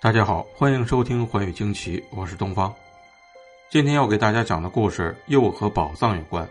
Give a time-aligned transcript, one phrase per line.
[0.00, 2.72] 大家好，欢迎收听《寰宇惊奇》，我是东方。
[3.70, 6.46] 今天要给大家讲的故事又和宝藏有关。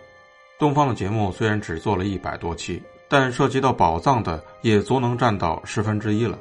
[0.57, 6.37] 东方的节目虽然只做了一百多期，但涉及到宝藏的也足能占到十分之一了。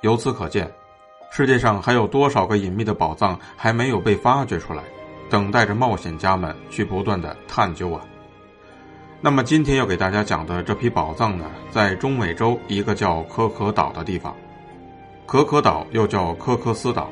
[0.00, 0.70] 由此可见，
[1.30, 4.82] 世界上还有多少个隐秘的宝藏还没有被发掘出来，
[5.28, 8.00] 等待着冒险家们去不断的探究啊！
[9.20, 14.34] 那么今天要给大家讲的这批宝藏呢，在中美洲一个叫可可岛的地方。
[15.26, 17.08] 可可岛又叫科科斯岛，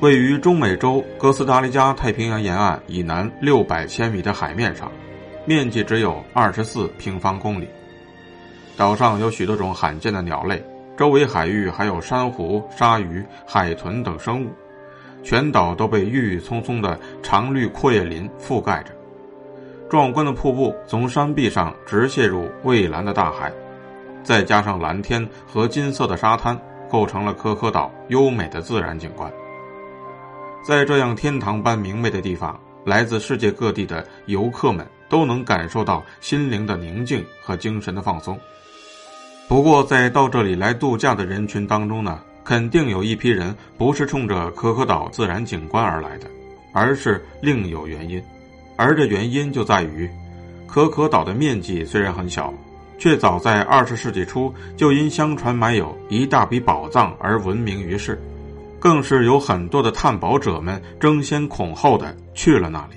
[0.00, 4.90] 位于中美洲哥斯达黎加太平洋沿岸以南六百千米的海面上，
[5.44, 7.68] 面积只有二十四平方公里。
[8.76, 10.64] 岛上有许多种罕见的鸟类，
[10.96, 14.48] 周围海域还有珊瑚、鲨鱼、海豚等生物。
[15.22, 18.90] 全岛都被郁郁葱葱的常绿阔叶林覆盖着，
[19.90, 23.52] 壮观的瀑布从山壁上直泻入蔚蓝的大海，
[24.22, 26.58] 再加上蓝天和金色的沙滩。
[26.90, 29.30] 构成了可可岛优美的自然景观。
[30.66, 38.38] 在这样天堂般明媚的地方，来自世界各地的游客们都能感受到心灵的宁静和精神的放松。
[39.48, 46.26] 不过，在到这里来度假的人群当中呢，肯定有一批人不是冲着可可岛自然景观而来的，
[46.72, 48.22] 而是另有原因。
[48.76, 50.08] 而这原因就在于，
[50.66, 52.52] 可可岛的面积虽然很小。
[53.00, 58.20] 却早在二十世纪初就因相传埋有一大笔宝藏而闻名于世，
[58.78, 62.96] 更是有很多的探宝者们争先恐后的去了那里。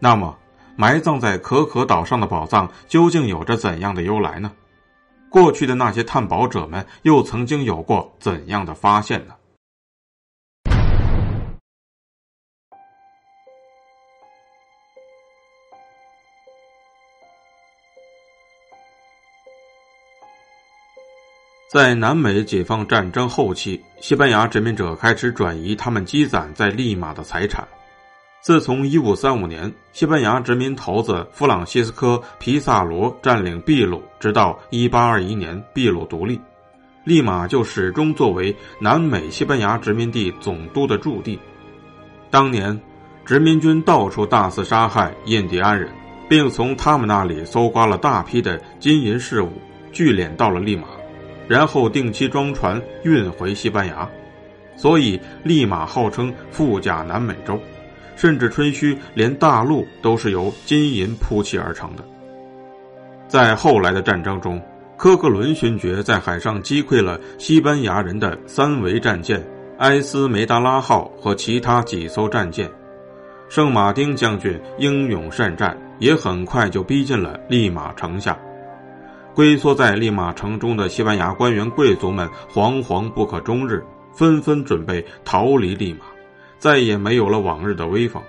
[0.00, 0.36] 那么，
[0.74, 4.50] 埋葬在可可岛上的宝藏究竟有着怎样的由来呢？
[5.30, 9.34] 过去的那些探宝者们又曾经有过怎样的发现呢？
[21.76, 27.68] 在南美解放战争后期，西班牙殖民者开始转移他们积攒在利马的财产。
[28.40, 36.40] 自从1535年西班牙殖民头子弗朗西斯科·皮萨罗占领秘鲁，直到1821年秘鲁独立，
[37.04, 41.38] 利马就始终作为南美西班牙殖民地总督的驻地。
[42.30, 42.80] 当年，
[43.26, 45.90] 殖民军到处大肆杀害印第安人，
[46.26, 49.52] 并从他们那里搜刮了大批的金银饰物，
[49.92, 50.86] 聚敛到了利马。
[51.48, 54.08] 然后定期装船运回西班牙，
[54.76, 57.58] 所以利马号称富甲南美洲，
[58.16, 62.04] 甚至吹嘘连大陆都是由金银铺砌而成的。
[63.28, 64.60] 在后来的战争中，
[64.96, 69.42] 科克伦勋爵在海上击溃了西班牙人的三桅战舰
[69.78, 72.70] 埃斯梅达拉号和其他几艘战舰，
[73.48, 78.38] 圣马丁将军英勇善战，也很快就逼近了利马城下。
[79.36, 86.06] 龟缩在利马城中的西班牙官员贵族们惶惶不可终日，纷纷准备逃离利马，
[86.58, 88.22] 再也没有了往日的威风。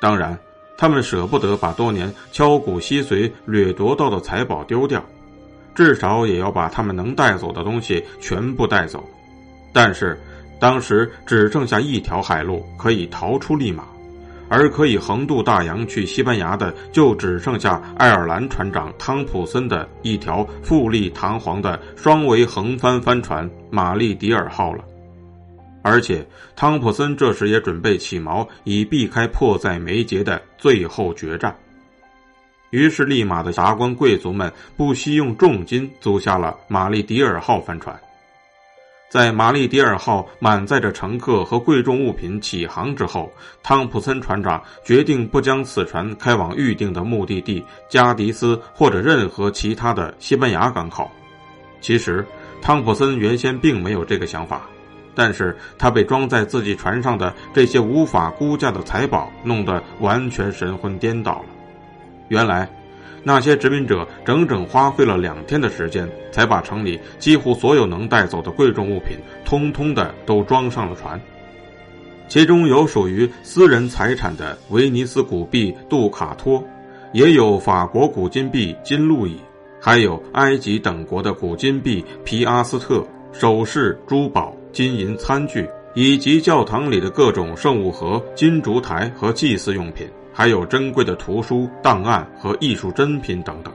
[0.00, 0.36] 当然，
[0.76, 5.00] 他们舍不得把多年敲骨吸髓掠夺到的财宝丢掉，
[5.76, 9.08] 至少也要把他们能带走的东西全部带走。
[9.72, 10.20] 但是，
[10.58, 13.84] 当时只剩下一条海路可以逃出利马。
[14.48, 24.84] 而可以横渡大洋去西班牙的，就只剩下爱尔兰船长汤普森的一条富丽堂皇的双桅横帆帆船“玛丽迪尔号”了。
[25.82, 26.26] 而且，
[26.56, 31.54] 汤普森这时也准备起锚，以避开迫在眉睫的最后决战。
[32.70, 37.96] 于是，利马的达官贵族们不惜用重金租下了“玛丽迪尔号”帆船。
[39.08, 43.32] 在玛丽迪尔号满载着乘客和贵重物品起航之后，
[43.62, 51.10] 汤普森船长决定不将此船开往预定的目的地加迪斯或者任何其他的西班牙港口。
[51.80, 52.26] 其实，
[52.60, 54.62] 汤普森原先并没有这个想法，
[55.14, 61.46] 但是他被装在自己船上的这些无法估价的财宝弄得完全神魂颠倒了。
[62.28, 62.68] 原来。
[63.22, 71.20] 那些殖民者整整花费了两天的时间，才把城里几乎所有能带走的贵重物品，通通的都装上了船。
[72.28, 76.62] 其中有属于私人财产的威尼斯古币杜卡托，
[77.12, 79.36] 也有法国古金币金路易，
[79.80, 93.72] 还有埃及等国的古金币皮阿斯特、首饰、珠宝、金银餐具，以及教堂里的各种圣物盒、金烛台和祭祀用品，还有珍贵的图书、档案和艺术珍品等等。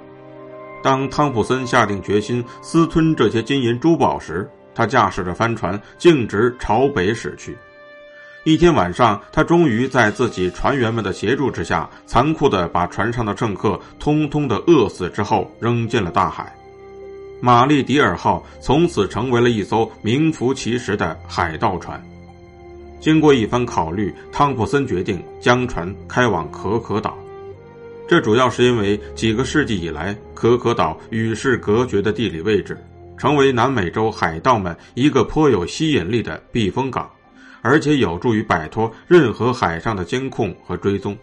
[0.84, 7.58] 当汤普森下定决心私吞这些金银珠宝时，他驾驶着帆船径直朝北驶去。
[8.44, 16.56] 一天晚上，他终于在自己船员们的协助之下，残酷地把船上的乘客通通的饿死之后，扔进了大海。
[17.42, 22.00] 玛丽迪尔号从此成为了一艘名副其实的海盗船。
[23.02, 27.18] 经过一番考虑，汤普森决定将船开往可可岛。
[28.08, 32.78] 这主要是因为几个世纪以来，可可岛与世隔绝的地理位置，
[33.18, 37.10] 成为南美洲海盗们一个颇有吸引力的避风港，
[37.64, 41.18] 而且有助于摆脱任何海上的监控和追踪。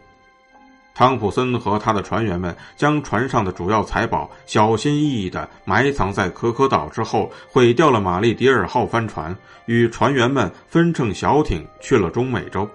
[0.99, 9.33] 汤普森和他的船员们将船上的主要财宝小心翼翼地埋藏在可可岛之后，毁掉了玛丽迪尔号帆船，
[9.67, 12.69] 与船员们分乘小艇去了中美洲，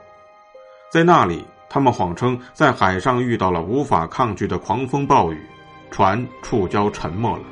[0.90, 1.44] 在那里。
[1.68, 5.38] 他们谎称在海上遇到了无法抗拒的狂风暴雨，
[5.92, 7.44] 船触礁沉没了。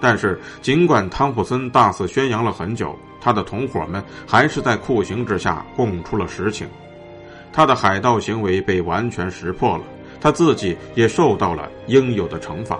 [0.00, 6.66] 但是，尽管汤普森大肆宣扬了很久，他的同伙们还是在酷刑之下供出了实情。
[7.52, 9.84] 他的海盗行为被完全识破了，
[10.20, 12.78] 他自己也受到了应有的惩罚。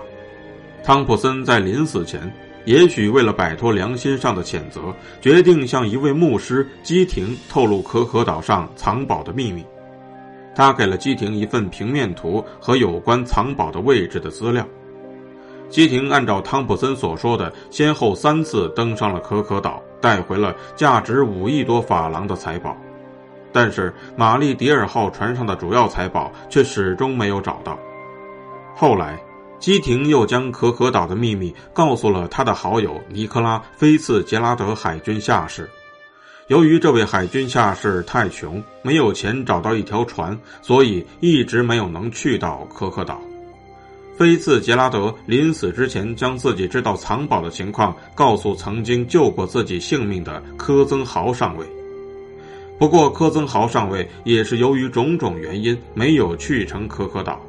[0.82, 2.32] 汤普森在临死前，
[2.64, 9.64] 也许为了摆脱良心上的谴责，决定向一位牧师基廷透露可可岛上藏宝的秘密。
[10.54, 14.66] 他给了基廷一份平面图和有关藏宝的位置的资料。
[15.68, 22.76] 基廷按照汤普森所说的，先后三次登上了可可岛，带回了价值五亿多法郎的财宝。
[23.52, 27.78] 但是玛丽迪尔号船上的主要财宝却始终没有找到。
[28.74, 29.18] 后来，
[29.58, 35.68] 基廷又将可可岛的秘密告诉了他的好友尼克拉·菲茨杰拉德海军下士。
[36.48, 43.20] 由于这位海军下士太穷，没有钱找到一条船，所以一直没有能去到可可岛。
[44.16, 51.66] 菲茨杰拉德临死之前，将自己知道藏宝的情况告诉曾经救过自己性命的科曾豪上尉。
[52.78, 57.40] 不过，柯曾豪上尉也是由于种种原因没有去成可可岛。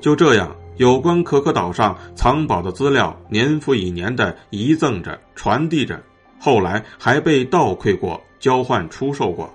[0.00, 5.98] 就这样，有关可可岛上藏宝的资料年复一年的遗赠着、传递着。
[6.38, 9.48] 后来还被盗窥过、交换出售过，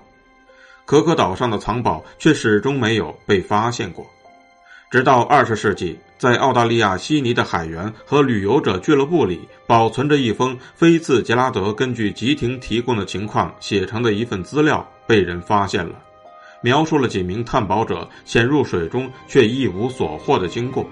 [0.84, 4.04] 可可岛上的藏宝却始终没有被发现过。
[4.90, 15.94] 直到二十世纪，在澳大利亚悉尼的海员和旅游者俱乐部里，保存着一封菲茨杰拉德根据吉廷提供的情况写成的一份资料，被人发现了，
[16.60, 20.84] 描述了几名探宝者潜入水中却一无所获的经过。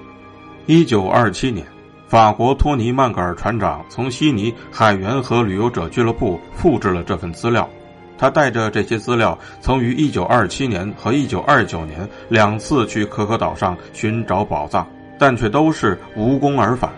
[0.67, 1.67] 一九二七年。
[2.09, 7.69] 法国托尼曼格尔船长从悉尼海员和旅游者俱乐部复制了这份资料，
[8.17, 14.87] 他带着这些资料曾于1927年和1929年两次去可可岛上寻找宝藏，
[15.19, 16.91] 但却都是无功而返。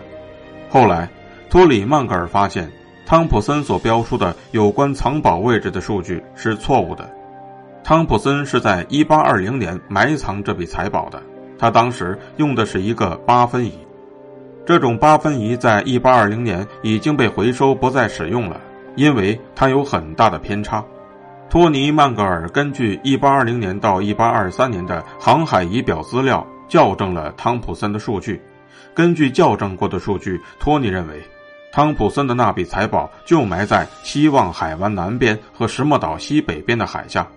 [0.69, 1.09] 后来，
[1.49, 2.71] 托里曼格尔发现
[3.05, 7.09] 汤普森所标出的有关藏宝位置的数据是错误的，
[7.83, 11.21] 汤普森是在1820年埋藏这笔财宝的，
[11.57, 13.73] 他当时用的是一个八分仪。
[14.65, 18.61] 这种八分仪在1820年已经被回收，不再使用了，
[18.95, 20.85] 因为它有很大的偏差。
[21.49, 28.41] 托尼曼格尔根据1820年到1823年的航海仪表资料校正了汤普森的数据。
[28.93, 31.21] 根据校正过的数据，托尼认为，
[31.71, 37.27] 汤普森的那笔财宝就埋在希望海湾南边和石墨岛西北边的海下。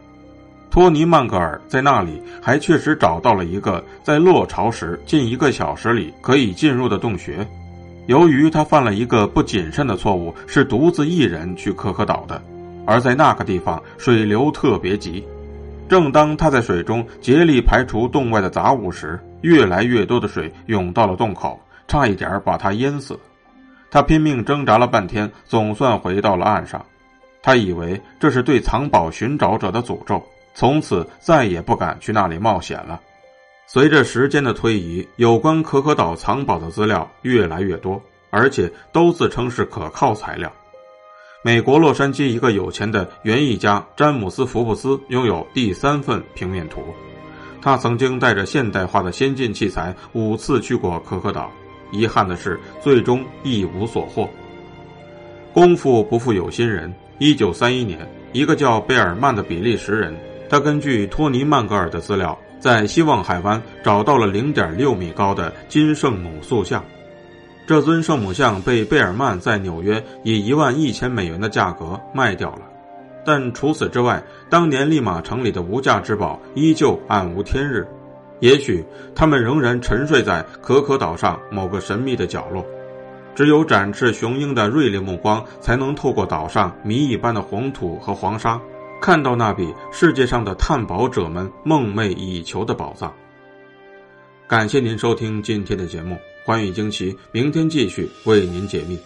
[0.71, 7.47] 托尼曼格尔在那里还确实找到了一个在落潮时近一个小时里可以进入的洞穴。
[8.07, 12.43] 由于他犯了一个不谨慎的错误，是独自一人去可可岛的，
[12.87, 15.23] 而在那个地方水流特别急。
[15.93, 23.21] 正当他在水中竭力排除洞外的杂物时，越来越多的水涌到了洞口，差一点把他淹死。
[23.91, 26.83] 他拼命挣扎了半天，总算回到了岸上。
[27.43, 30.27] 他以为这是对藏宝寻找者的诅咒。
[30.55, 32.99] 从此再也不敢去那里冒险了。
[33.67, 40.51] 随着时间的推移，有关可可岛藏宝的资料越来越多，而且都自称是可靠材料。
[41.45, 46.81] 美国洛杉矶一个有钱的园艺家詹姆斯·福布斯拥有第三份平面图。
[47.61, 51.51] 他曾经带着现代化的先进器材五次去过可可岛，
[51.91, 54.31] 遗憾的是，最终一无所获。
[55.53, 60.17] 功夫不负有心人，一九三一年，一个叫贝尔曼的比利时人。
[60.49, 66.85] 他根据托尼曼格尔的资料，在希望海湾找到了零点六米高的金圣母塑像。
[67.66, 72.62] 这尊圣母像被贝尔曼在纽约以一万一千美元的价格卖掉了。
[73.25, 77.87] 但除此之外，当年利马城里的无价之宝依旧暗无天日。
[78.40, 82.66] 也许他们仍然沉睡在可可岛上某个神秘的角落，
[83.37, 88.61] 只有展翅雄鹰的锐利目光，才能透过岛上谜一般的黄土和黄沙，
[89.00, 93.14] 看到那笔世界上的探宝者们梦寐以求的宝藏。
[94.49, 98.99] 感谢您收听今天的节目，关于惊奇，明天继续为您解密。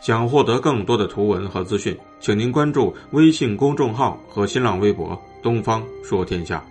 [0.00, 6.64] 想获得更多的图文和资讯，请您关注微信公众号和新浪微博“东方说天下”。